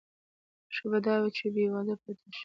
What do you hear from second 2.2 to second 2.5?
شي.